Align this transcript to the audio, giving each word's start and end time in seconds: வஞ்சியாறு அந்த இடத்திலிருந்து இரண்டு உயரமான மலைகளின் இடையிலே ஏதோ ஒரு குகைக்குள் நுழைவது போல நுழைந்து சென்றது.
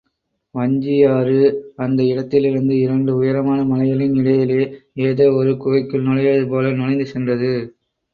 வஞ்சியாறு 0.55 1.41
அந்த 1.75 1.99
இடத்திலிருந்து 2.03 2.73
இரண்டு 2.77 3.11
உயரமான 3.15 3.59
மலைகளின் 3.63 4.15
இடையிலே 4.15 4.57
ஏதோ 5.03 5.27
ஒரு 5.33 5.57
குகைக்குள் 5.57 6.07
நுழைவது 6.07 6.47
போல 6.47 6.71
நுழைந்து 6.71 7.05
சென்றது. 7.05 7.51